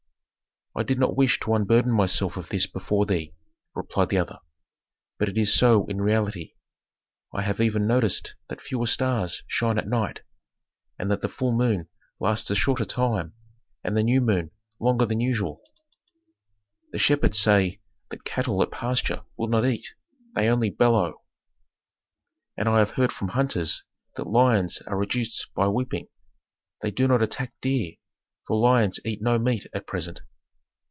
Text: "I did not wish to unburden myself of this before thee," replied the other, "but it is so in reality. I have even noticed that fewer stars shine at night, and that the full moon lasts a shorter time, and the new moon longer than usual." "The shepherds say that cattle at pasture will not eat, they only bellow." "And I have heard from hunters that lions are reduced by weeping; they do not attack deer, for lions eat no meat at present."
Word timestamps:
"I 0.73 0.83
did 0.83 0.99
not 0.99 1.17
wish 1.17 1.37
to 1.41 1.53
unburden 1.53 1.91
myself 1.91 2.37
of 2.37 2.47
this 2.47 2.65
before 2.65 3.05
thee," 3.05 3.33
replied 3.75 4.07
the 4.07 4.17
other, 4.19 4.39
"but 5.19 5.27
it 5.27 5.37
is 5.37 5.53
so 5.53 5.85
in 5.87 5.99
reality. 6.01 6.53
I 7.33 7.41
have 7.41 7.59
even 7.59 7.85
noticed 7.85 8.37
that 8.47 8.61
fewer 8.61 8.85
stars 8.87 9.43
shine 9.47 9.77
at 9.77 9.85
night, 9.89 10.21
and 10.97 11.11
that 11.11 11.19
the 11.19 11.27
full 11.27 11.51
moon 11.51 11.89
lasts 12.21 12.49
a 12.51 12.55
shorter 12.55 12.85
time, 12.85 13.33
and 13.83 13.97
the 13.97 14.01
new 14.01 14.21
moon 14.21 14.51
longer 14.79 15.05
than 15.05 15.19
usual." 15.19 15.61
"The 16.93 16.99
shepherds 16.99 17.37
say 17.37 17.81
that 18.09 18.23
cattle 18.23 18.63
at 18.63 18.71
pasture 18.71 19.25
will 19.35 19.49
not 19.49 19.65
eat, 19.65 19.89
they 20.35 20.47
only 20.47 20.69
bellow." 20.69 21.21
"And 22.55 22.69
I 22.69 22.79
have 22.79 22.91
heard 22.91 23.11
from 23.11 23.27
hunters 23.27 23.83
that 24.15 24.23
lions 24.23 24.81
are 24.83 24.95
reduced 24.97 25.49
by 25.53 25.67
weeping; 25.67 26.07
they 26.81 26.91
do 26.91 27.09
not 27.09 27.21
attack 27.21 27.51
deer, 27.59 27.95
for 28.47 28.55
lions 28.55 29.01
eat 29.05 29.21
no 29.21 29.37
meat 29.37 29.67
at 29.73 29.85
present." 29.85 30.21